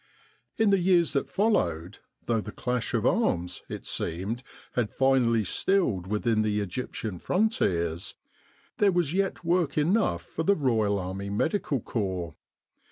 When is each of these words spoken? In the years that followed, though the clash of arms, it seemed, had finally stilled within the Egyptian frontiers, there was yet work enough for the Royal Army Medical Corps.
In 0.57 0.71
the 0.71 0.79
years 0.79 1.13
that 1.13 1.29
followed, 1.29 1.99
though 2.25 2.41
the 2.41 2.51
clash 2.51 2.95
of 2.95 3.05
arms, 3.05 3.61
it 3.69 3.85
seemed, 3.85 4.41
had 4.71 4.89
finally 4.91 5.43
stilled 5.43 6.07
within 6.07 6.41
the 6.41 6.59
Egyptian 6.59 7.19
frontiers, 7.19 8.15
there 8.79 8.91
was 8.91 9.13
yet 9.13 9.43
work 9.43 9.77
enough 9.77 10.23
for 10.23 10.41
the 10.41 10.55
Royal 10.55 10.97
Army 10.97 11.29
Medical 11.29 11.81
Corps. 11.81 12.33